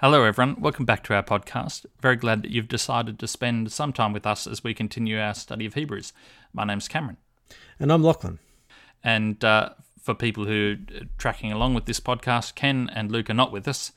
[0.00, 0.60] Hello, everyone.
[0.60, 1.84] Welcome back to our podcast.
[2.00, 5.34] Very glad that you've decided to spend some time with us as we continue our
[5.34, 6.12] study of Hebrews.
[6.52, 7.16] My name's Cameron.
[7.80, 8.38] And I'm Lachlan.
[9.02, 13.34] And uh, for people who are tracking along with this podcast, Ken and Luke are
[13.34, 13.90] not with us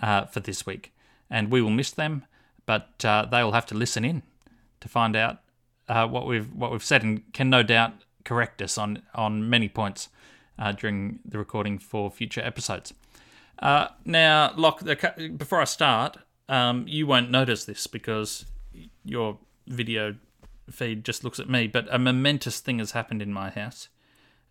[0.00, 0.90] uh, for this week.
[1.28, 2.24] And we will miss them,
[2.64, 4.22] but uh, they will have to listen in
[4.80, 5.40] to find out
[5.86, 7.92] uh, what we've what we've said and can no doubt
[8.24, 10.08] correct us on, on many points
[10.58, 12.94] uh, during the recording for future episodes.
[13.58, 14.82] Uh, now, Locke,
[15.36, 16.16] before I start,
[16.48, 18.44] um, you won't notice this because
[19.04, 20.16] your video
[20.70, 23.88] feed just looks at me, but a momentous thing has happened in my house.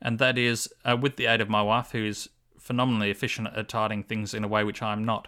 [0.02, 3.70] And that is, uh, with the aid of my wife, who is phenomenally efficient at
[3.70, 5.28] tidying things in a way which I'm not,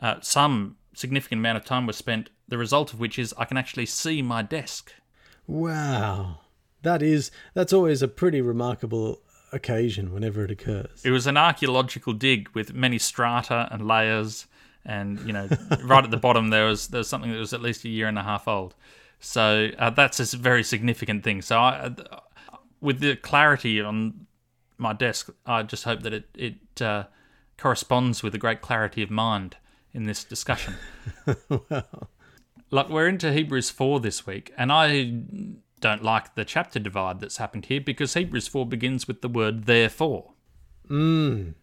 [0.00, 3.56] uh, some significant amount of time was spent, the result of which is I can
[3.56, 4.92] actually see my desk.
[5.46, 6.40] Wow.
[6.82, 11.02] That is, that's always a pretty remarkable occasion whenever it occurs.
[11.04, 14.46] It was an archaeological dig with many strata and layers,
[14.84, 15.48] and you know,
[15.84, 18.06] right at the bottom there was there was something that was at least a year
[18.06, 18.74] and a half old.
[19.20, 21.42] So uh, that's a very significant thing.
[21.42, 21.92] So I, uh,
[22.80, 24.26] with the clarity on
[24.76, 27.04] my desk, I just hope that it it uh,
[27.56, 29.56] corresponds with a great clarity of mind
[29.92, 30.74] in this discussion.
[31.48, 32.10] well.
[32.70, 35.22] Like we're into Hebrews four this week, and I
[35.80, 39.64] don't like the chapter divide that's happened here because Hebrews 4 begins with the word
[39.64, 40.32] therefore.
[40.88, 41.54] Mm.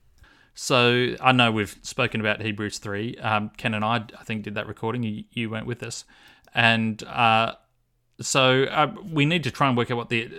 [0.54, 3.18] So I know we've spoken about Hebrews 3.
[3.18, 5.04] Um, Ken and I, I think, did that recording.
[5.04, 6.06] You, you went with us.
[6.54, 7.56] And uh,
[8.22, 10.30] so uh, we need to try and work out what the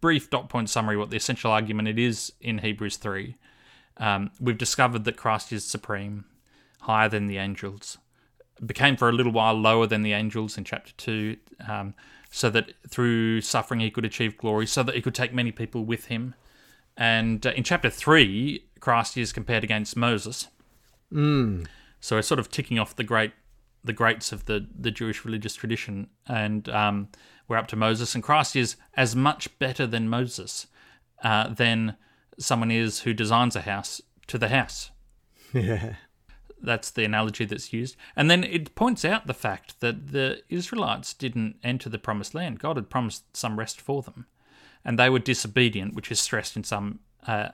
[0.00, 3.36] brief dot point summary, what the essential argument it is in Hebrews 3.
[3.98, 6.24] Um, we've discovered that Christ is supreme,
[6.80, 7.98] higher than the angels,
[8.64, 11.36] became for a little while lower than the angels in chapter 2.
[11.68, 11.94] Um,
[12.32, 15.84] so that through suffering he could achieve glory, so that he could take many people
[15.84, 16.34] with him.
[16.96, 20.48] And uh, in chapter 3, Christ is compared against Moses.
[21.12, 21.66] Mm.
[22.00, 23.32] So it's sort of ticking off the great
[23.84, 26.08] the greats of the, the Jewish religious tradition.
[26.26, 27.08] And um,
[27.48, 28.14] we're up to Moses.
[28.14, 30.68] And Christ is as much better than Moses
[31.22, 31.96] uh, than
[32.38, 34.90] someone is who designs a house to the house.
[35.52, 35.96] Yeah.
[36.62, 37.96] That's the analogy that's used.
[38.14, 42.60] And then it points out the fact that the Israelites didn't enter the promised land.
[42.60, 44.26] God had promised some rest for them.
[44.84, 47.48] And they were disobedient, which is stressed in some uh,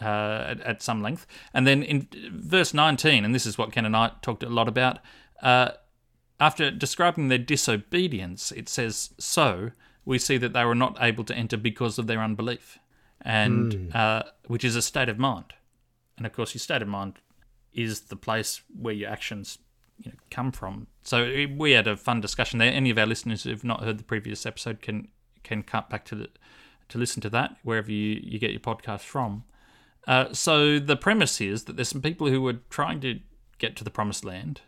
[0.00, 1.26] uh, at, at, some length.
[1.54, 4.68] And then in verse 19, and this is what Ken and I talked a lot
[4.68, 4.98] about,
[5.42, 5.70] uh,
[6.38, 9.70] after describing their disobedience, it says, So
[10.04, 12.78] we see that they were not able to enter because of their unbelief,
[13.22, 14.24] and mm.
[14.46, 15.54] which is a state of mind.
[16.16, 17.14] And of course, your state of mind
[17.76, 19.58] is the place where your actions
[20.02, 20.88] you know, come from.
[21.02, 22.72] So we had a fun discussion there.
[22.72, 25.08] Any of our listeners who've not heard the previous episode can
[25.44, 26.28] can cut back to the,
[26.88, 29.44] to listen to that wherever you, you get your podcast from.
[30.06, 33.20] Uh, so the premise is that there's some people who were trying to
[33.58, 34.60] get to the promised land,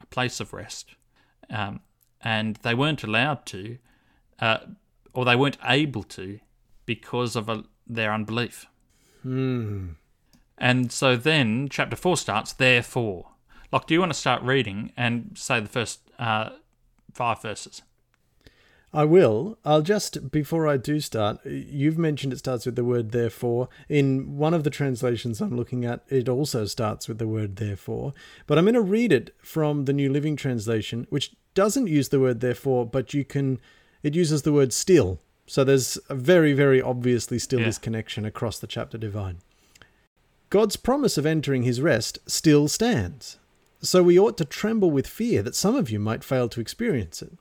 [0.00, 0.94] a place of rest,
[1.50, 1.80] um,
[2.22, 3.76] and they weren't allowed to,
[4.38, 4.58] uh,
[5.12, 6.40] or they weren't able to,
[6.86, 8.66] because of a, their unbelief.
[9.22, 9.90] Hmm.
[10.62, 13.26] And so then chapter 4 starts, therefore.
[13.72, 16.50] Like, do you want to start reading and say the first uh,
[17.12, 17.82] five verses?
[18.94, 19.58] I will.
[19.64, 23.70] I'll just, before I do start, you've mentioned it starts with the word therefore.
[23.88, 28.14] In one of the translations I'm looking at, it also starts with the word therefore.
[28.46, 32.20] But I'm going to read it from the New Living Translation, which doesn't use the
[32.20, 33.58] word therefore, but you can,
[34.04, 35.18] it uses the word still.
[35.46, 37.66] So there's a very, very obviously still yeah.
[37.66, 39.38] this connection across the chapter divine.
[40.52, 43.38] God's promise of entering his rest still stands.
[43.80, 47.22] So we ought to tremble with fear that some of you might fail to experience
[47.22, 47.32] it.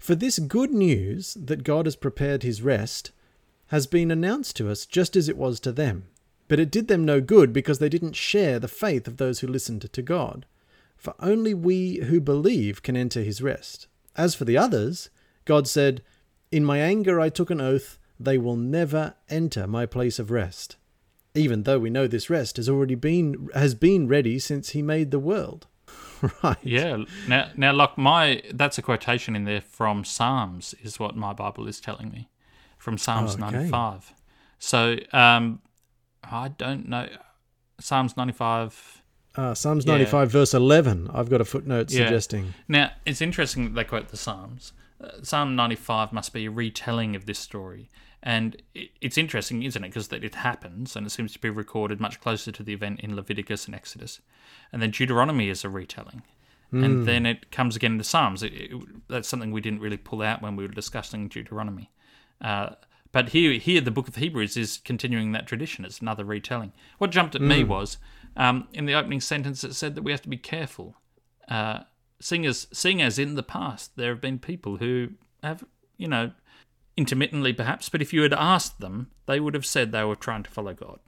[0.00, 3.10] For this good news that God has prepared his rest
[3.66, 6.06] has been announced to us just as it was to them.
[6.48, 9.46] But it did them no good because they didn't share the faith of those who
[9.46, 10.46] listened to God.
[10.96, 13.88] For only we who believe can enter his rest.
[14.16, 15.10] As for the others,
[15.44, 16.02] God said,
[16.50, 20.78] In my anger I took an oath, they will never enter my place of rest
[21.34, 25.10] even though we know this rest has already been has been ready since he made
[25.10, 25.66] the world.
[26.42, 26.56] right.
[26.62, 27.04] Yeah.
[27.28, 31.66] Now now like my that's a quotation in there from Psalms is what my Bible
[31.66, 32.28] is telling me.
[32.78, 33.56] From Psalms oh, okay.
[33.56, 34.14] 95.
[34.58, 35.60] So um
[36.22, 37.08] I don't know
[37.80, 39.02] Psalms 95
[39.36, 40.32] uh, Psalms 95 yeah.
[40.32, 41.10] verse 11.
[41.12, 42.04] I've got a footnote yeah.
[42.04, 42.54] suggesting.
[42.68, 44.72] Now, it's interesting that they quote the Psalms.
[45.00, 47.90] Uh, Psalm 95 must be a retelling of this story.
[48.24, 49.88] And it's interesting, isn't it?
[49.88, 53.00] Because that it happens and it seems to be recorded much closer to the event
[53.00, 54.20] in Leviticus and Exodus.
[54.72, 56.22] And then Deuteronomy is a retelling.
[56.72, 56.84] Mm.
[56.84, 57.04] And hmm.
[57.04, 58.42] then it comes again in the Psalms.
[58.42, 58.72] It, it,
[59.08, 61.90] that's something we didn't really pull out when we were discussing Deuteronomy.
[62.40, 62.70] Uh,
[63.12, 65.84] but here, here, the book of Hebrews is continuing that tradition.
[65.84, 66.72] It's another retelling.
[66.98, 67.48] What jumped at mm.
[67.48, 67.68] me hmm.
[67.68, 67.98] was
[68.36, 70.96] um, in the opening sentence, it said that we have to be careful
[71.48, 71.80] uh,
[72.20, 75.08] seeing as seeing as in the past there have been people who
[75.42, 75.64] have
[75.96, 76.30] you know
[76.96, 80.42] intermittently perhaps, but if you had asked them, they would have said they were trying
[80.44, 81.00] to follow God,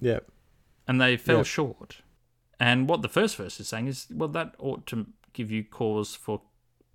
[0.00, 0.20] Yeah.
[0.86, 1.42] and they fell Yeah.
[1.44, 2.02] short.
[2.60, 6.14] And what the first verse is saying is, well, that ought to give you cause
[6.14, 6.42] for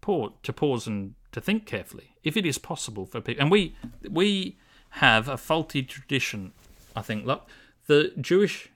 [0.01, 3.41] pause, to pause and to think carefully, if it is possible for people.
[3.41, 3.75] And we
[4.09, 4.57] we
[4.91, 6.53] have a faulty tradition,
[6.95, 7.25] I think.
[7.25, 7.49] Look,
[7.87, 8.69] the Jewish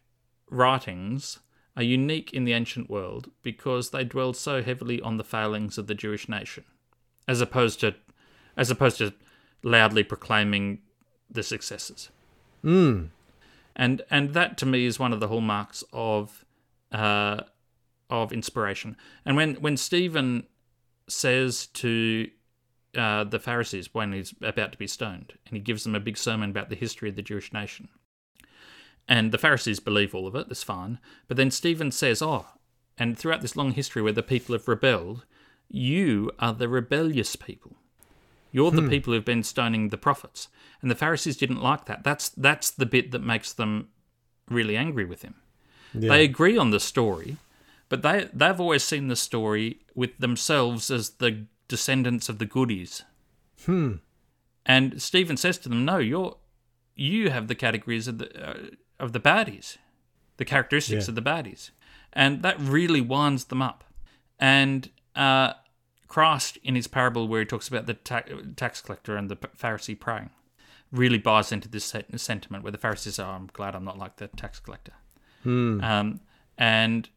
[0.49, 1.39] writings
[1.77, 5.87] are unique in the ancient world because they dwell so heavily on the failings of
[5.87, 6.65] the Jewish nation,
[7.27, 7.95] as opposed to
[8.57, 9.13] as opposed to
[9.63, 10.79] loudly proclaiming
[11.29, 12.09] the successes.
[12.63, 13.09] Mm.
[13.75, 16.45] And and that to me is one of the hallmarks of
[16.91, 17.41] uh,
[18.09, 18.97] of inspiration.
[19.25, 20.45] And when when Stephen
[21.07, 22.29] says to
[22.95, 26.17] uh, the Pharisees when he's about to be stoned, and he gives them a big
[26.17, 27.87] sermon about the history of the Jewish nation,
[29.07, 30.99] and the Pharisees believe all of it, that's fine.
[31.27, 32.47] But then Stephen says, "Oh,
[32.97, 35.25] and throughout this long history where the people have rebelled,
[35.69, 37.77] you are the rebellious people."
[38.51, 40.47] You're the people who've been stoning the prophets.
[40.81, 42.03] And the Pharisees didn't like that.
[42.03, 43.87] That's that's the bit that makes them
[44.49, 45.35] really angry with him.
[45.93, 46.09] Yeah.
[46.09, 47.37] They agree on the story,
[47.89, 53.03] but they they've always seen the story with themselves as the descendants of the goodies.
[53.65, 53.95] Hmm.
[54.65, 56.37] And Stephen says to them, "No, you're
[56.95, 58.57] you have the categories of the uh,
[58.99, 59.77] of the baddies,
[60.37, 61.11] the characteristics Yeah.
[61.11, 61.71] of the baddies,"
[62.13, 63.83] and that really winds them up.
[64.39, 65.53] And uh,
[66.11, 68.23] Christ, in his parable where he talks about the ta-
[68.57, 70.29] tax collector and the Pharisee praying,
[70.91, 71.85] really buys into this
[72.17, 74.91] sentiment where the Pharisees are, "I'm glad I'm not like the tax collector,"
[75.43, 75.81] Hmm.
[75.81, 76.19] um,
[76.57, 77.07] and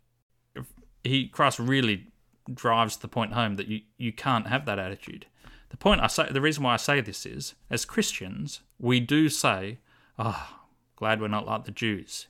[1.02, 2.12] he Christ really
[2.52, 5.26] drives the point home that you, you can't have that attitude.
[5.70, 9.28] The point I say, the reason why I say this is, as Christians, we do
[9.28, 9.80] say,
[10.20, 10.60] "Oh,
[10.94, 12.28] glad we're not like the Jews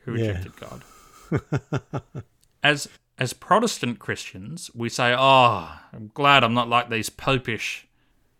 [0.00, 0.26] who Yeah.
[0.28, 0.84] rejected God."
[2.62, 2.86] as
[3.18, 7.86] as Protestant Christians, we say, "Oh, I'm glad I'm not like these popish,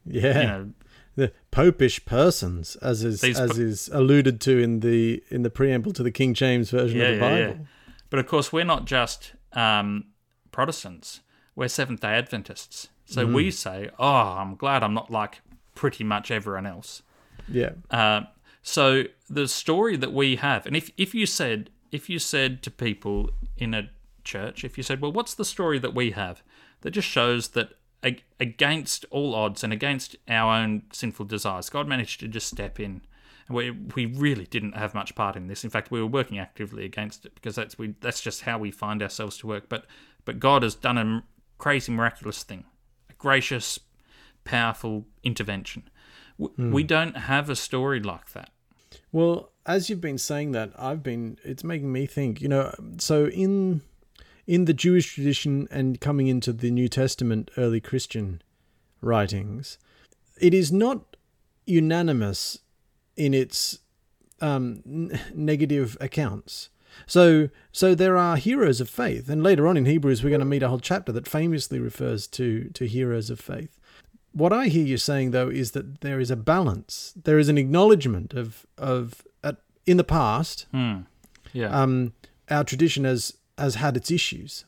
[0.06, 0.40] Yeah.
[0.40, 0.72] you know,
[1.14, 5.92] the popish persons, as is as po- is alluded to in the in the preamble
[5.92, 7.46] to the King James version Yeah, of the yeah, yeah.
[7.52, 7.66] Bible.
[8.10, 10.04] But of course, we're not just um,
[10.50, 11.20] Protestants.
[11.54, 12.88] We're Seventh Day Adventists.
[13.04, 14.06] So we say, "Oh,
[14.38, 15.42] I'm glad I'm not like
[15.74, 17.02] pretty much everyone else."
[17.46, 17.72] Yeah.
[17.90, 18.22] Uh,
[18.62, 22.70] so the story that we have, and if if you said if you said to
[22.70, 23.90] people in a
[24.24, 26.42] church, if you said, "Well, what's the story that we have?"
[26.82, 27.70] that just shows that
[28.02, 32.78] ag- against all odds and against our own sinful desires, God managed to just step
[32.78, 33.02] in.
[33.48, 35.64] And we we really didn't have much part in this.
[35.64, 38.70] In fact, we were working actively against it because that's we that's just how we
[38.70, 39.68] find ourselves to work.
[39.68, 39.86] But
[40.24, 41.24] but God has done a
[41.58, 42.64] crazy miraculous thing,
[43.10, 43.80] a gracious,
[44.44, 45.88] powerful intervention.
[46.38, 46.72] W- hmm.
[46.72, 48.50] We don't have a story like that.
[49.10, 53.26] Well, as you've been saying that, I've been it's making me think, you know, so
[53.26, 53.82] in
[54.46, 58.42] in the Jewish tradition and coming into the New Testament early Christian
[59.00, 59.78] writings,
[60.40, 61.16] it is not
[61.66, 62.58] unanimous
[63.16, 63.78] in its
[64.40, 66.70] um, n- negative accounts.
[67.06, 70.44] So, so there are heroes of faith, and later on in Hebrews, we're going to
[70.44, 73.78] meet a whole chapter that famously refers to to heroes of faith.
[74.32, 77.14] What I hear you saying, though, is that there is a balance.
[77.24, 79.56] There is an acknowledgement of of at,
[79.86, 81.00] in the past, Hmm.
[81.54, 81.68] Yeah.
[81.82, 82.12] um,
[82.50, 84.64] our tradition has has had its issues,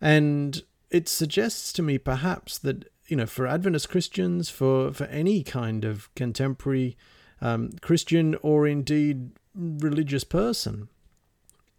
[0.00, 5.42] and it suggests to me perhaps that you know for Adventist Christians, for for any
[5.42, 6.96] kind of contemporary
[7.40, 10.88] um, Christian or indeed religious person,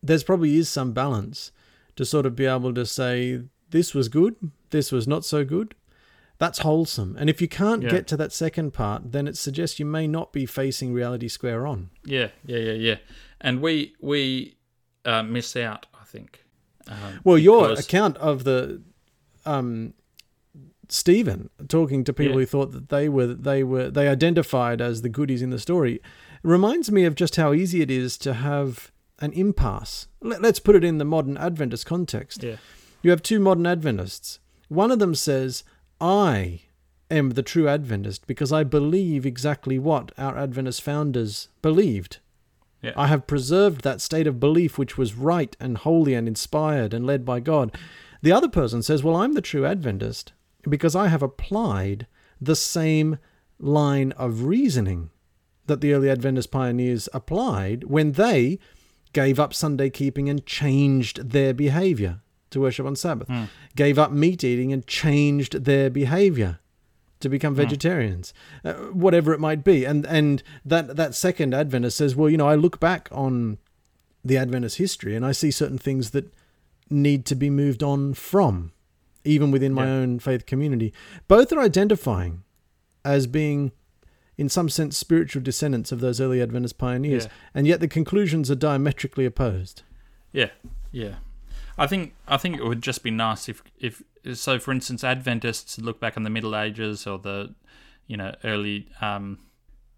[0.01, 1.51] there's probably is some balance
[1.96, 4.36] to sort of be able to say this was good,
[4.70, 5.75] this was not so good.
[6.39, 7.16] That's wholesome.
[7.18, 7.89] And if you can't Yeah.
[7.89, 11.66] get to that second part, then it suggests you may not be facing reality square
[11.66, 11.89] on.
[12.06, 12.30] yeah.
[12.46, 12.60] Yeah.
[12.60, 12.74] Yeah.
[12.74, 12.96] Yeah.
[13.42, 14.58] And we we
[15.04, 15.88] uh, miss out.
[16.07, 16.43] Think.
[16.87, 18.81] Um, Well, your account of the
[19.45, 19.93] um,
[20.89, 22.39] Stephen talking to people Yeah.
[22.39, 26.01] who thought that they were they were they identified as the goodies in the story
[26.43, 30.07] reminds me of just how easy it is to have an impasse.
[30.21, 32.43] Let, let's put it in the modern Adventist context.
[32.43, 32.57] Yeah.
[33.01, 34.39] You have two modern Adventists.
[34.69, 35.63] One of them says,
[35.99, 36.61] "I
[37.11, 42.19] am the true Adventist because I believe exactly what our Adventist founders believed."
[42.81, 42.93] Yeah.
[42.96, 47.05] I have preserved that state of belief which was right and holy and inspired and
[47.05, 47.75] led by God.
[48.22, 50.34] The other person says, Well, I'm the true Adventist
[50.67, 52.07] because I have applied
[52.39, 53.17] the same
[53.60, 55.10] line of reasoning
[55.65, 58.60] that the early Adventist pioneers applied when they
[59.13, 63.46] gave up Sunday keeping and changed their behavior to worship on Sabbath, hmm.
[63.75, 66.60] gave up meat eating and changed their behavior
[67.19, 68.33] to become vegetarians,
[68.63, 69.86] uh, whatever it might be.
[69.86, 73.57] And and that that second Adventist says, well, you know, I look back on
[74.24, 76.33] the Adventist history and I see certain things that
[76.89, 78.71] need to be moved on from,
[79.24, 79.93] even within my Yeah.
[79.93, 80.93] own faith community.
[81.27, 82.43] Both are identifying
[83.05, 83.71] as being,
[84.38, 87.31] in some sense, spiritual descendants of those early Adventist pioneers, Yeah.
[87.53, 89.83] and yet the conclusions are diametrically opposed.
[90.31, 90.50] Yeah,
[90.91, 91.15] yeah.
[91.77, 94.01] I think I think it would just be nice if if
[94.34, 94.60] so.
[94.60, 97.55] For instance, Adventists look back on the Middle Ages or the
[98.07, 99.39] you know early um,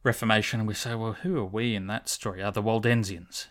[0.04, 2.42] Reformation, and we say, well, who are we in that story?
[2.42, 3.48] Are the Waldensians?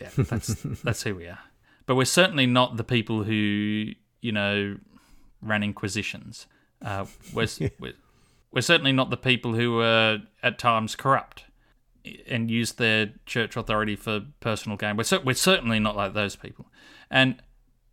[0.00, 0.48] Yeah, that's
[0.82, 1.40] that's who we are.
[1.86, 4.76] But we're certainly not the people who you know
[5.40, 6.46] ran inquisitions.
[6.82, 7.48] Uh, we're,
[7.80, 7.94] we're
[8.52, 11.44] we're certainly not the people who were at times corrupt
[12.26, 14.96] and used their church authority for personal gain.
[14.96, 16.66] We're, we're certainly not like those people.
[17.10, 17.42] And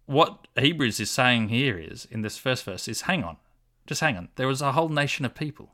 [0.06, 3.38] what Hebrews is saying here is, in this first verse, is hang on,
[3.88, 4.30] just hang on.
[4.36, 5.72] There was a whole nation of people.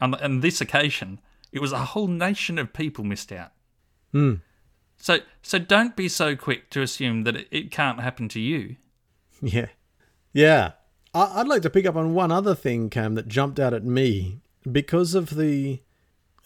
[0.00, 1.20] On, on this occasion,
[1.52, 3.52] it was a whole nation of people missed out.
[4.12, 4.34] Hmm.
[4.96, 8.76] So, so don't be so quick to assume that it, it can't happen to you.
[9.42, 9.66] Yeah.
[10.32, 10.72] Yeah.
[11.12, 13.84] I- I'd like to pick up on one other thing, Cam, that jumped out at
[13.84, 14.40] me
[14.70, 15.82] because of the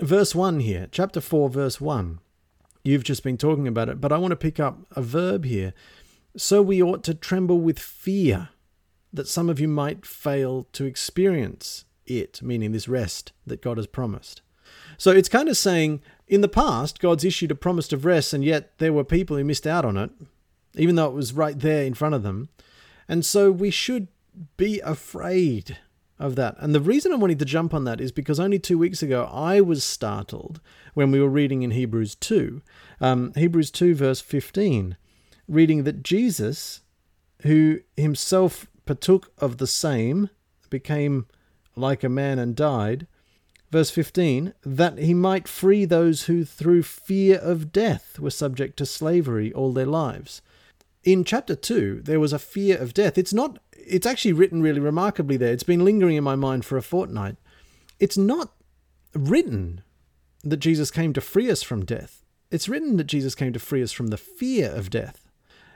[0.01, 2.19] verse 1 here, chapter 4, verse 1.
[2.85, 5.75] You've just been talking about it, but I want to pick up a verb here.
[6.39, 8.51] So we ought to tremble with fear
[9.13, 13.89] that some of you might fail to experience it, meaning this rest that God has
[13.89, 14.41] promised.
[14.97, 18.45] So it's kind of saying in the past, God's issued a promise of rest, and
[18.45, 20.11] yet there were people who missed out on it,
[20.77, 22.51] even though it was right there in front of them.
[23.09, 24.07] And so we should
[24.57, 25.79] be afraid
[26.21, 26.55] of that.
[26.59, 29.29] And the reason I wanted to jump on that is because only two weeks ago
[29.33, 30.61] I was startled
[30.95, 32.63] when we were reading in Hebrews 2,
[33.01, 34.97] um, Hebrews 2, verse 15,
[35.49, 36.83] reading that Jesus,
[37.43, 40.31] who himself partook of the same,
[40.71, 41.27] became
[41.75, 43.07] like a man and died.
[43.71, 48.87] Verse 15, that he might free those who through fear of death were subject to
[48.87, 50.41] slavery all their lives.
[51.05, 53.17] In chapter 2 there was a fear of death.
[53.17, 55.53] It's not it's actually written really remarkably there.
[55.53, 57.37] It's been lingering in my mind for a fortnight.
[58.01, 58.53] It's not
[59.15, 59.83] written
[60.45, 62.25] that jesus came to free us from death.
[62.51, 65.28] It's written that jesus came to free us from the fear of death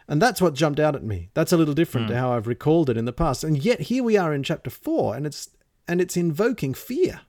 [0.08, 2.88] and that's what jumped out at me that's a little different to how i've recalled
[2.90, 5.50] it in the past and yet here we are in chapter 4 and it's
[5.88, 7.20] and it's invoking fear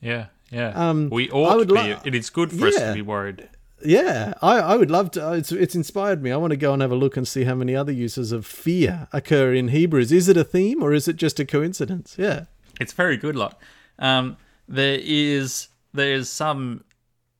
[0.00, 0.70] Yeah, yeah.
[0.70, 2.08] Um, we I ought would to lo- be.
[2.08, 3.48] It is good for us to be worried.
[3.84, 5.32] Yeah, I, I would love to.
[5.34, 6.32] It's, it's inspired me.
[6.32, 8.46] I want to go and have a look and see how many other uses of
[8.46, 10.10] fear occur in Hebrews.
[10.12, 12.16] Is it a theme or is it just a coincidence?
[12.18, 12.44] Yeah.
[12.80, 13.58] It's very good, lot.
[13.98, 14.36] Um,
[14.68, 16.84] there is there's some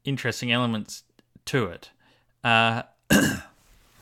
[0.05, 1.05] interesting elements
[1.47, 1.91] to it.
[2.45, 2.83] Uh,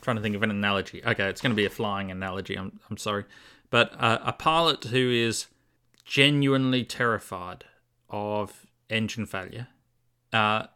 [0.07, 1.03] trying to think of an analogy.
[1.05, 2.55] Okay, it's going to be a flying analogy.
[2.55, 3.25] I'm I'm sorry,
[3.71, 5.47] but uh, a pilot who is
[6.05, 7.65] genuinely terrified
[8.09, 9.67] of engine failure,
[10.33, 10.67] uh,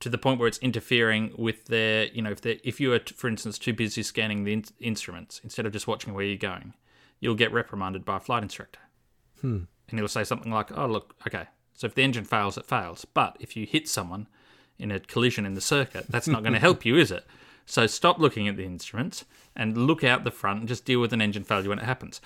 [0.00, 3.00] to the point where it's interfering with their, you know, if they if you are,
[3.00, 6.74] for instance, too busy scanning the in- instruments instead of just watching where you're going,
[7.18, 8.80] you'll get reprimanded by a flight instructor
[9.88, 11.46] and he'll say something like, "Oh, look, okay.
[11.72, 13.06] So if the engine fails, it fails.
[13.06, 14.28] But if you hit someone
[14.78, 17.24] in a collision in the circuit, that's not going to help you, is it?
[17.66, 21.12] So stop looking at the instruments and look out the front and just deal with
[21.12, 22.20] an engine failure when it happens."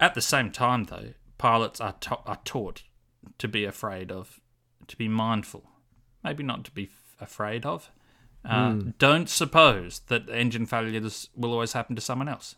[0.00, 2.82] At the same time, though, pilots are ta- are taught
[3.38, 4.40] to be afraid of,
[4.88, 5.68] to be mindful,
[6.24, 7.90] maybe not to be f- afraid of.
[8.42, 12.56] Uh, Don't suppose that engine failures will always happen to someone else.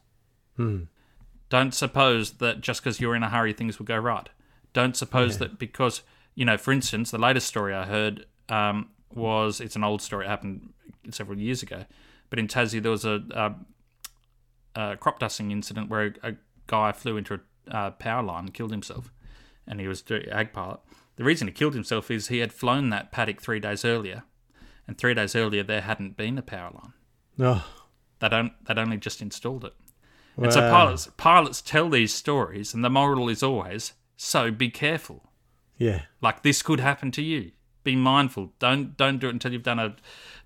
[1.48, 4.28] Don't suppose that just because you're in a hurry, things will go right.
[4.72, 6.02] Don't suppose that because,
[6.36, 10.24] you know, for instance, the latest story I heard um, was it's an old story,
[10.24, 10.72] it happened
[11.10, 11.84] several years ago.
[12.32, 13.22] But in Tassie, there was a,
[14.74, 16.36] a, a crop dusting incident where a, a
[16.66, 17.34] guy flew into
[17.68, 19.12] a uh, power line and killed himself.
[19.66, 20.80] And he was doing ag pilot.
[21.16, 24.22] The reason he killed himself is he had flown that paddock three days earlier.
[24.88, 26.94] And three days earlier, there hadn't been a power line.
[27.38, 27.66] Oh,
[28.20, 29.74] They'd, on, they'd only just installed it.
[30.38, 35.30] And so pilots pilots tell these stories, and the moral is always so be careful.
[35.76, 36.04] yeah.
[36.22, 37.52] Like this could happen to you.
[37.84, 38.52] Be mindful.
[38.58, 39.96] Don't don't do it until you've done a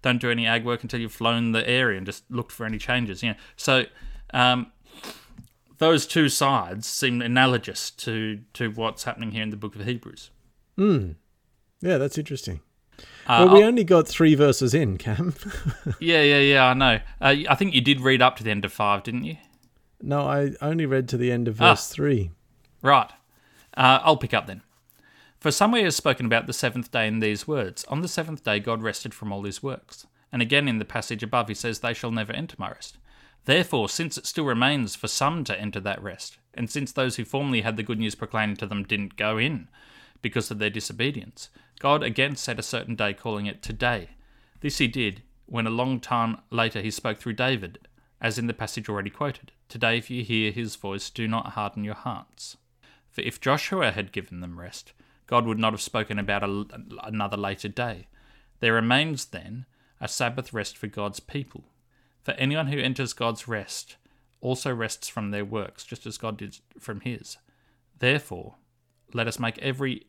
[0.02, 2.78] don't do any ag work until you've flown the area and just looked for any
[2.78, 3.22] changes.
[3.22, 3.36] You know.
[3.56, 3.84] So
[4.32, 4.72] um,
[5.78, 10.30] those two sides seem analogous to to what's happening here in the book of Hebrews.
[10.78, 12.60] Yeah, that's interesting.
[13.26, 15.34] Uh, well, we I'll- only got three verses in, Cam.
[16.00, 16.64] yeah, yeah, yeah.
[16.66, 17.00] I know.
[17.20, 19.36] Uh, I think you did read up to the end of five, didn't you?
[20.02, 21.70] no, I only read to the end of Ah.
[21.72, 22.30] verse three.
[22.82, 23.10] Right.
[23.76, 24.62] Uh, I'll pick up then.
[25.46, 28.58] For somewhere has spoken about the seventh day in these words On the seventh day,
[28.58, 30.04] God rested from all his works.
[30.32, 32.98] And again in the passage above, he says, They shall never enter my rest.
[33.44, 37.24] Therefore, since it still remains for some to enter that rest, and since those who
[37.24, 39.68] formerly had the good news proclaimed to them didn't go in
[40.20, 41.48] because of their disobedience,
[41.78, 44.08] God again set a certain day, calling it today.
[44.62, 47.86] This he did when a long time later he spoke through David,
[48.20, 49.52] as in the passage already quoted.
[49.68, 52.56] Today, if you hear his voice, do not harden your hearts.
[53.12, 54.92] For if Joshua had given them rest,
[55.26, 56.64] God would not have spoken about a,
[57.02, 58.06] another later day.
[58.60, 59.66] There remains, then,
[60.00, 61.64] a Sabbath rest for God's people.
[62.22, 63.96] For anyone who enters God's rest
[64.40, 67.38] also rests from their works, just as God did from his.
[67.98, 68.56] Therefore,
[69.12, 70.06] let us make every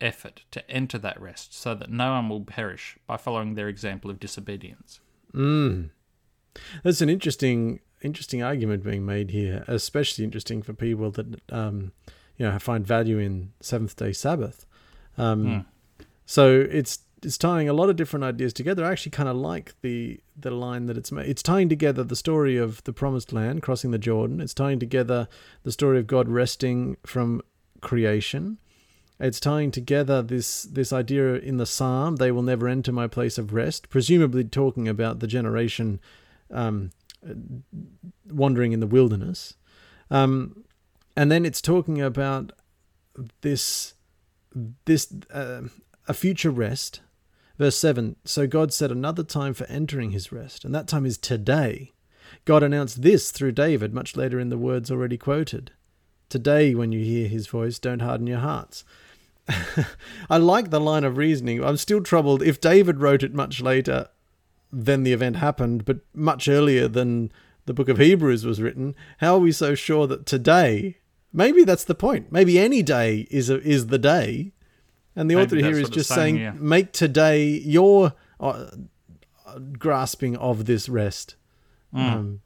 [0.00, 4.10] effort to enter that rest, so that no one will perish by following their example
[4.10, 5.00] of disobedience.
[5.32, 5.90] Mm.
[6.82, 11.92] That's an interesting, interesting argument being made here, especially interesting for people that um,
[12.36, 14.66] you know find value in seventh day Sabbath.
[15.18, 15.64] Um, Mm.
[16.24, 18.84] So it's it's tying a lot of different ideas together.
[18.84, 21.28] I actually kind of like the the line that it's made.
[21.28, 24.40] It's tying together the story of the promised land crossing the Jordan.
[24.40, 25.28] It's tying together
[25.62, 27.42] the story of God resting from
[27.80, 28.58] creation.
[29.20, 33.38] It's tying together this this idea in the psalm, "They will never enter my place
[33.38, 36.00] of rest," presumably talking about the generation
[36.50, 36.90] um,
[38.28, 39.54] wandering in the wilderness.
[40.10, 40.64] Um,
[41.16, 42.52] and then it's talking about
[43.42, 43.94] this
[44.84, 45.62] this uh,
[46.08, 47.00] a future rest.
[47.58, 51.18] Verse 7 So God set another time for entering his rest, and that time is
[51.18, 51.92] today.
[52.44, 55.72] God announced this through David much later in the words already quoted.
[56.28, 58.84] Today, when you hear his voice, don't harden your hearts.
[60.30, 61.62] I like the line of reasoning.
[61.62, 64.08] I'm still troubled if David wrote it much later
[64.72, 67.30] than the event happened, but much earlier than
[67.66, 68.94] the book of Hebrews was written.
[69.18, 70.96] How are we so sure that today?
[71.32, 72.30] Maybe that's the point.
[72.30, 74.52] Maybe any day is a, is the day,
[75.16, 76.52] and the Maybe author here is just saying, saying, yeah.
[76.54, 78.66] make today your uh,
[79.46, 81.36] uh, grasping of this rest.
[81.94, 82.12] Mm.
[82.12, 82.40] Um,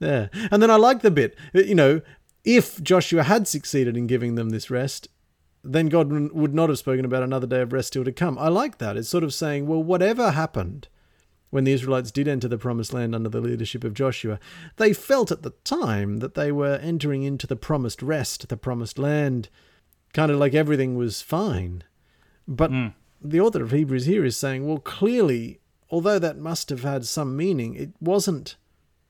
[0.00, 1.36] yeah, and then I like the bit.
[1.54, 2.00] uh, You know,
[2.44, 5.08] if Joshua had succeeded in giving them this rest,
[5.64, 8.38] then God would not have spoken about another day of rest still to come.
[8.38, 8.96] I like that.
[8.96, 10.88] It's sort of saying, well, whatever happened
[11.50, 14.38] when the Israelites did enter the promised land under the leadership of Joshua,
[14.76, 18.98] they felt at the time that they were entering into the promised rest, the promised
[18.98, 19.48] land,
[20.12, 21.84] kind of like everything was fine.
[22.46, 22.94] But Mm.
[23.22, 27.36] the author of Hebrews here is saying, well, clearly, although that must have had some
[27.36, 28.56] meaning, it wasn't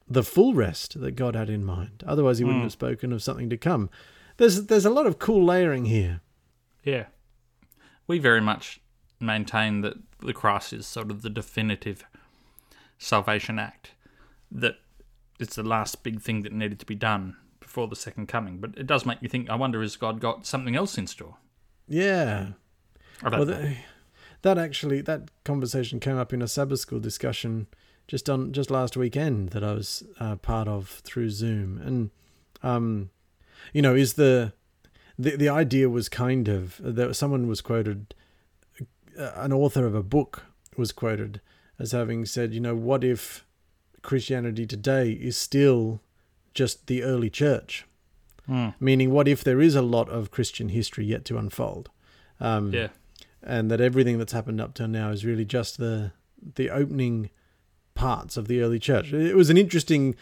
[0.09, 2.03] the full rest that God had in mind.
[2.07, 2.66] Otherwise, he wouldn't Mm.
[2.66, 3.90] have spoken of something to come.
[4.38, 6.20] There's there's a lot of cool layering here.
[6.85, 7.07] Yeah.
[8.07, 8.81] We very much
[9.20, 12.05] maintain that the cross is sort of the definitive
[12.99, 13.93] salvation act,
[14.51, 14.77] that
[15.39, 18.59] it's the last big thing that needed to be done before the second coming.
[18.59, 21.37] But it does make you think, I wonder, has God got something else in store?
[21.87, 22.49] Yeah.
[23.23, 23.61] Well, know.
[23.61, 23.77] th-
[24.43, 27.67] that actually that conversation came up in a Sabbath school discussion
[28.07, 32.11] just on just last weekend that I was uh, part of through Zoom, and
[32.63, 33.11] um,
[33.73, 34.53] you know, is the
[35.19, 38.15] the the idea was kind of that someone was quoted,
[39.19, 41.41] uh, an author of a book was quoted
[41.79, 43.45] as having said, you know, what if
[44.03, 46.01] Christianity today is still
[46.55, 47.85] just the early church?
[48.49, 48.75] Mm.
[48.81, 51.91] Meaning, what if there is a lot of Christian history yet to unfold?
[52.41, 52.88] Um, Yeah.
[53.43, 56.12] and that everything that's happened up till now is really just the
[56.55, 57.31] the opening
[57.95, 59.12] parts of the early church.
[59.12, 60.14] It was an interesting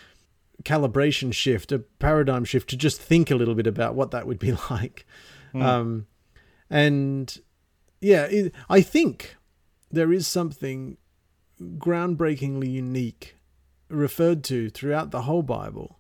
[0.64, 4.38] calibration shift, a paradigm shift to just think a little bit about what that would
[4.38, 5.06] be like.
[5.54, 5.62] Mm.
[5.62, 6.06] Um,
[6.70, 7.38] and
[8.00, 9.36] yeah, it, I think
[9.90, 10.96] there is something
[11.60, 13.36] groundbreakingly unique
[13.88, 15.98] referred to throughout the whole Bible,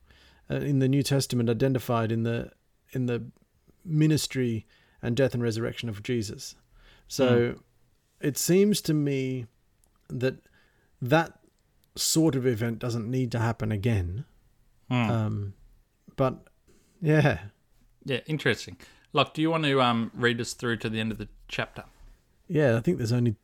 [0.50, 2.50] uh, in the New Testament, identified in the
[2.92, 3.24] in the
[3.84, 4.66] ministry
[5.02, 6.54] and death and resurrection of Jesus.
[7.08, 7.56] So
[8.20, 9.46] it seems to me
[10.08, 10.36] that
[11.00, 11.38] that
[11.94, 14.24] sort of event doesn't need to happen again.
[14.90, 15.10] Mm.
[15.10, 15.54] Um,
[16.16, 16.48] but
[17.00, 17.38] yeah,
[18.04, 18.76] yeah, interesting.
[19.12, 21.84] Look, do you want to um, read us through to the end of the chapter?
[22.48, 23.36] yeah, I think there's only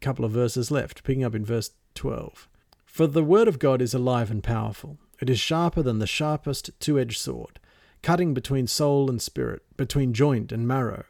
[0.00, 2.48] couple of verses left, picking up in verse 12.
[2.84, 4.98] For the word of God is alive and powerful.
[5.20, 7.60] It is sharper than the sharpest two edged sword,
[8.02, 11.04] cutting between soul and spirit, between joint and marrow.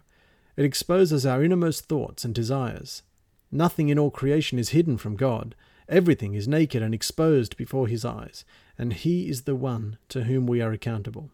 [0.56, 3.02] It exposes our innermost thoughts and desires.
[3.50, 5.54] Nothing in all creation is hidden from God.
[5.88, 8.44] Everything is naked and exposed before his eyes,
[8.76, 11.30] and he is the one to whom we are accountable.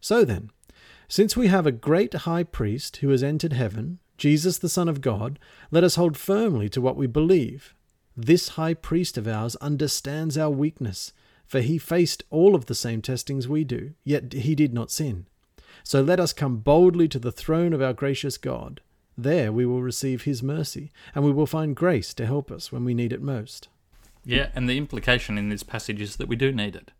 [0.00, 0.50] So then,
[1.08, 5.00] since we have a great high priest who has entered heaven, Jesus the Son of
[5.00, 5.38] God,
[5.70, 7.74] let us hold firmly to what we believe.
[8.16, 11.12] This high priest of ours understands our weakness,
[11.46, 15.26] for he faced all of the same testings we do, yet he did not sin.
[15.84, 18.80] So let us come boldly to the throne of our gracious God.
[19.18, 22.84] There we will receive his mercy, and we will find grace to help us when
[22.84, 23.68] we need it most.
[24.24, 26.90] Yeah, and the implication in this passage is that we do need it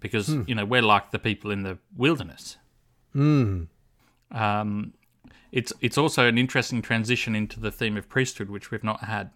[0.00, 0.42] because, Hmm.
[0.46, 2.56] you know, we're like the people in the wilderness.
[3.12, 3.64] Hmm.
[4.30, 4.94] Um,
[5.52, 9.30] it's it's also an interesting transition into the theme of priesthood, which we've not had.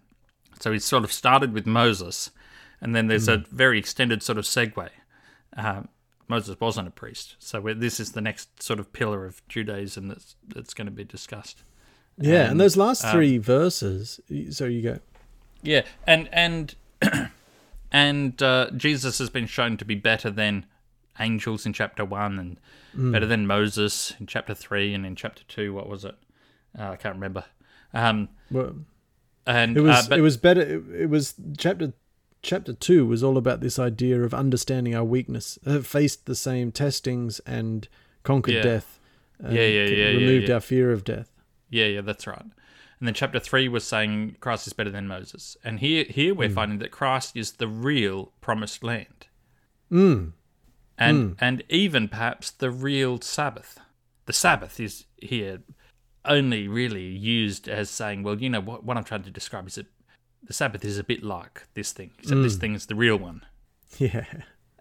[0.59, 2.31] So it's sort of started with Moses,
[2.81, 4.89] and then there's a very extended sort of segue
[5.55, 5.89] um,
[6.27, 7.35] Moses wasn't a priest.
[7.39, 10.91] So we're, this is the next sort of pillar of Judaism that's that's going to
[10.91, 11.63] be discussed.
[12.17, 14.19] Yeah, and, And, those last um, three verses.
[14.51, 14.99] So you go.
[15.61, 16.75] Yeah, and and
[17.91, 20.65] and uh, Jesus has been shown to be better than
[21.19, 22.59] angels in chapter one, and
[22.95, 23.11] Mm.
[23.11, 26.15] better than Moses in chapter three, and in chapter two, what was it?
[26.77, 27.45] Uh, I can't remember.
[27.93, 28.75] Um, Well,
[29.45, 30.61] and it was uh, but, it was better.
[30.61, 31.93] It, it was chapter
[32.41, 35.57] chapter two was all about this idea of understanding our weakness.
[35.65, 37.87] Uh, faced the same testings and
[38.23, 38.61] conquered Yeah.
[38.63, 38.99] death.
[39.39, 40.55] and Yeah, yeah, yeah, yeah, Removed yeah.
[40.55, 41.31] our fear of death.
[41.69, 42.41] Yeah, yeah, that's right.
[42.99, 46.49] And then chapter three was saying Christ is better than Moses, and here here we're
[46.49, 49.27] finding that Christ is the real promised land,
[49.91, 50.31] Mm.
[50.97, 53.79] And and even perhaps the real Sabbath.
[54.25, 55.61] The Sabbath is here
[56.25, 59.75] only really used as saying, well, you know what what I'm trying to describe is
[59.75, 59.87] that
[60.43, 63.41] the Sabbath is a bit like this thing, except this thing is the real one.
[63.97, 64.25] Yeah.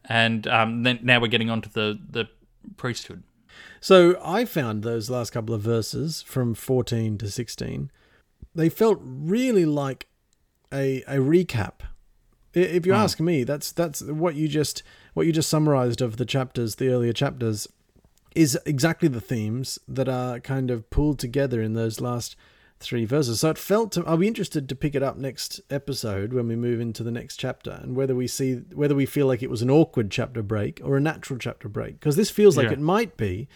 [0.05, 2.29] And um, then now we're getting onto the the
[2.77, 3.23] priesthood.
[3.81, 7.91] So I found those last couple of verses from 14 to 16,
[8.55, 10.09] they felt really like
[10.73, 11.81] a a recap.
[12.57, 13.01] If you Hmm.
[13.01, 14.83] ask me, that's that's what you just
[15.15, 17.69] what you just summarized of the chapters, the earlier chapters,
[18.35, 22.35] is exactly the themes that are kind of pulled together in those last
[22.81, 23.41] three verses.
[23.41, 26.57] So it felt to, I'll be interested to pick it up next episode when we
[26.57, 29.63] move into the next chapter and whether we see whether we feel like it was
[29.63, 32.73] an awkward chapter break or a natural chapter break because this feels like Yeah.
[32.75, 33.49] it might be.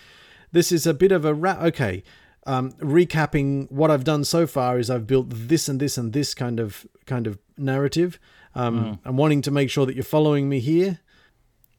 [0.52, 2.02] This is a bit of a ra- okay.
[2.46, 6.32] Um, recapping what I've done so far is I've built this and this and this
[6.34, 8.18] kind of kind of narrative.
[8.54, 11.00] Um, I'm wanting to make sure that you're following me here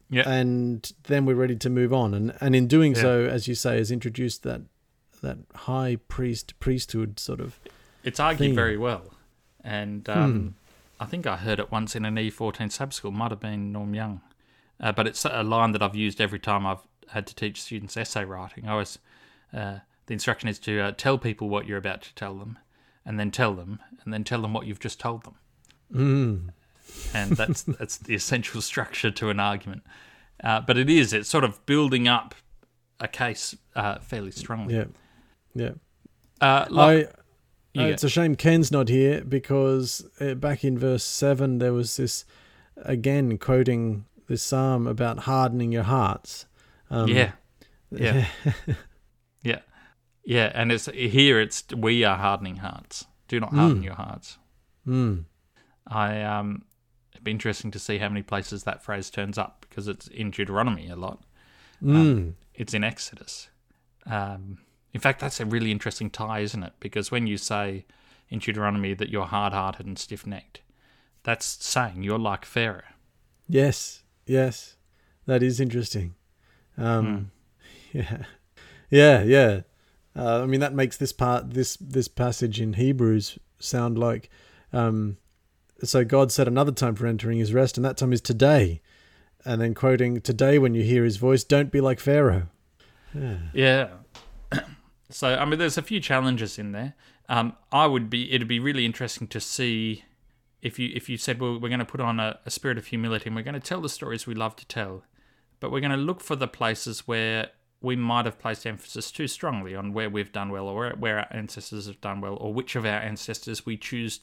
[0.10, 2.14] Yeah, and then we're ready to move on.
[2.14, 3.02] And and in doing Yeah.
[3.02, 4.62] so, as you say, has introduced that
[5.22, 7.60] that high priest priesthood sort of.
[8.04, 8.56] It's argued theme.
[8.56, 9.14] very well,
[9.64, 10.12] and Hmm.
[10.20, 10.56] um,
[11.00, 13.12] I think I heard it once in an E14 sub school.
[13.12, 14.22] Might have been Norm Young,
[14.80, 17.98] uh, but it's a line that I've used every time I've had to teach students
[17.98, 18.68] essay writing.
[18.68, 19.00] I was
[19.54, 22.58] uh, the instruction is to uh, tell people what you're about to tell them,
[23.06, 25.36] and then tell them, and then tell them what you've just told them,
[25.94, 26.50] Mm.
[27.14, 29.84] and that's that's the essential structure to an argument.
[30.44, 32.34] Uh, but it is it's sort of building up
[33.00, 34.76] a case uh, fairly strongly.
[34.76, 34.86] Yeah,
[35.56, 35.72] yeah.
[36.40, 37.08] Uh, like,
[37.76, 37.80] I.
[37.80, 37.86] Uh, go.
[37.86, 42.26] it's a shame Ken's not here because uh, back in verse 7 there was this,
[42.76, 46.48] again, quoting this psalm about hardening your hearts.
[46.90, 47.32] Um, yeah.
[47.92, 48.26] Yeah,
[50.24, 51.40] yeah, and it's here.
[51.40, 53.06] It's we are hardening hearts.
[53.28, 54.38] Do not harden your hearts.
[54.88, 55.26] Mm.
[55.88, 56.64] I um,
[57.14, 60.32] it'd be interesting to see how many places that phrase turns up because it's in
[60.32, 61.24] Deuteronomy a lot.
[61.82, 62.34] Mm.
[62.54, 63.50] It's in Exodus.
[64.06, 64.60] Um,
[64.94, 66.74] in fact, that's a really interesting tie, isn't it?
[66.80, 67.86] Because when you say
[68.30, 70.62] in Deuteronomy that you're hard-hearted and stiff-necked,
[71.24, 72.82] that's saying you're like Pharaoh.
[73.48, 74.76] Yes, yes.
[75.26, 76.16] That is interesting.
[76.76, 76.86] Hmm.
[76.86, 77.32] Um,
[77.94, 78.24] Yeah,
[78.90, 79.62] yeah, yeah.
[80.16, 84.30] Uh, I mean, that makes this part, this this passage in Hebrews sound like.
[84.74, 85.18] Um,
[85.84, 88.82] so God set another time for entering His rest, and that time is today.
[89.46, 92.48] And then quoting, "Today, when you hear His voice, don't be like Pharaoh."
[93.14, 93.38] Yeah.
[93.54, 93.88] Yeah.
[95.10, 96.94] so I mean, there's a few challenges in there.
[97.30, 98.32] Um, I would be.
[98.32, 100.04] It'd be really interesting to see
[100.62, 102.88] if you if you said, well, we're going to put on a, a spirit of
[102.88, 105.04] humility and we're going to tell the stories we love to tell,
[105.60, 107.50] but we're going to look for the places where
[107.82, 111.28] we might have placed emphasis too strongly on where we've done well or where, our
[111.32, 114.20] ancestors have done well or which of our ancestors we choose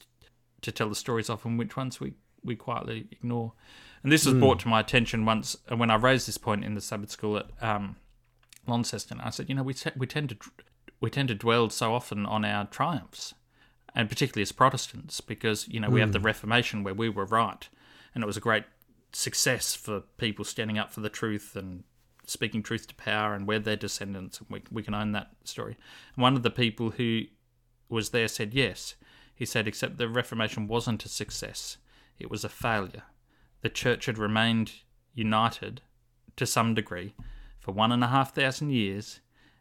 [0.61, 3.53] to tell the stories of and which ones we, we quietly ignore.
[4.01, 6.73] And this was brought to my attention once uh, when I raised this point in
[6.73, 7.97] the Sabbath school at um,
[8.65, 9.19] Launceston.
[9.19, 10.37] I said, you know, we we tend to
[11.01, 13.33] we tend to dwell so often on our triumphs,
[13.93, 17.67] and particularly as Protestants, because you know we have the Reformation where we were right,
[18.15, 18.63] and it was a great
[19.11, 21.83] success for people standing up for the truth and
[22.29, 25.77] speaking truth to power, and we're their descendants, and we we can own that story.
[26.15, 27.23] And one of the people who
[27.89, 28.95] was there said yes.
[29.33, 31.77] He said, except the Reformation wasn't a success;
[32.17, 33.03] it was a failure.
[33.61, 34.73] The church had remained
[35.13, 35.81] united
[36.35, 37.13] to some degree
[37.59, 39.19] for one and a half thousand years,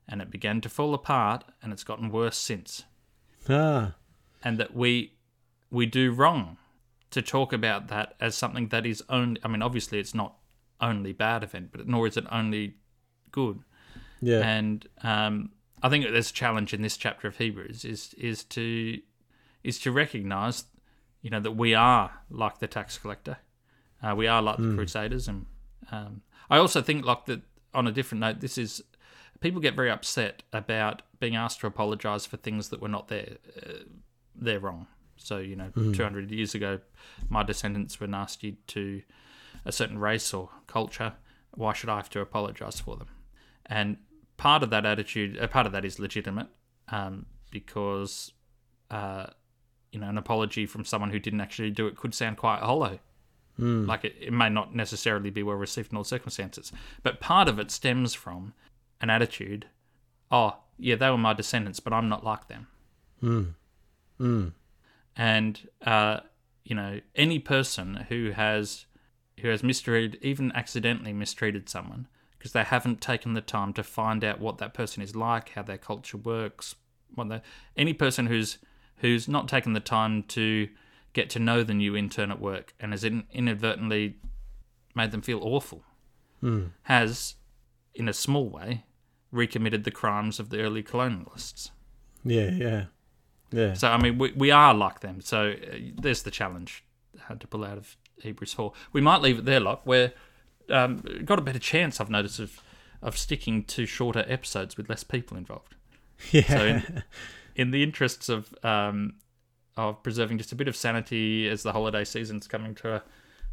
[0.08, 2.84] and it began to fall apart, and it's gotten worse since.
[3.48, 3.94] Ah.
[4.42, 5.14] And that we
[5.70, 6.56] we do wrong
[7.10, 9.40] to talk about that as something that is only.
[9.44, 10.37] I mean, obviously, it's not
[10.80, 12.74] only bad event, but nor is it only
[13.30, 13.60] good.
[14.20, 14.40] Yeah.
[14.40, 15.50] And um,
[15.82, 18.98] I think there's a challenge in this chapter of Hebrews is is to
[19.62, 20.64] is to recognise,
[21.22, 23.38] you know, that we are like the tax collector,
[24.02, 25.46] uh, we are like the Crusaders, and
[25.90, 27.42] um, I also think like that.
[27.74, 28.82] On a different note, this is
[29.40, 33.36] people get very upset about being asked to apologise for things that were not there.
[33.56, 33.72] Uh,
[34.34, 34.86] they're wrong.
[35.16, 36.80] So you know, 200 years ago,
[37.28, 39.02] my descendants were nasty to
[39.68, 41.12] a certain race or culture.
[41.54, 43.08] Why should I have to apologize for them?
[43.66, 43.98] And
[44.36, 46.48] part of that attitude, uh, part of that is legitimate,
[46.88, 48.32] um, because
[48.90, 49.26] uh,
[49.92, 52.98] you know an apology from someone who didn't actually do it could sound quite hollow.
[53.86, 57.58] Like it, it may not necessarily be well received in all circumstances, but part of
[57.58, 58.54] it stems from
[59.00, 59.66] an attitude.
[60.30, 62.68] Oh, yeah, they were my descendants, but I'm not like them.
[65.16, 66.20] And uh,
[66.64, 68.86] you know, any person who has
[69.38, 72.06] who has mistreated, even accidentally mistreated someone,
[72.38, 75.62] because they haven't taken the time to find out what that person is like, how
[75.62, 76.74] their culture works,
[77.14, 77.40] what they,
[77.76, 78.58] any person who's
[78.98, 80.68] who's not taken the time to
[81.12, 84.16] get to know the new intern at work and has in, inadvertently
[84.94, 85.84] made them feel awful,
[86.84, 87.36] has,
[87.94, 88.84] in a small way,
[89.30, 91.70] recommitted the crimes of the early colonialists.
[92.24, 92.84] Yeah, yeah,
[93.52, 93.74] yeah.
[93.74, 95.20] So, I mean, we, we are like them.
[95.20, 96.84] So, uh, there's the challenge
[97.28, 98.72] uh, to pull out of Hebrews 4.
[98.92, 99.82] We might leave it there, Locke.
[99.84, 100.12] We're
[100.70, 102.62] um, got a better chance, I've noticed, of,
[103.02, 105.74] of sticking to shorter episodes with less people involved.
[106.30, 106.42] yeah.
[106.46, 107.02] So, in,
[107.56, 109.14] in the interests of um,
[109.78, 113.02] of preserving just a bit of sanity as the holiday season's coming to a,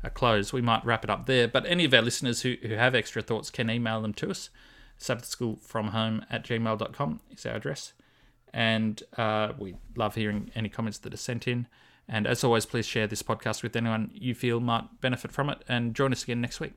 [0.04, 1.48] a close, we might wrap it up there.
[1.48, 4.50] But any of our listeners who, who have extra thoughts can email them to us.
[4.98, 7.94] Sabbath School from Home at gmail.com is our address.
[8.52, 11.68] And uh, we love hearing any comments that are sent in.
[12.08, 15.64] And as always, please share this podcast with anyone you feel might benefit from it.
[15.68, 16.74] And join us again next week.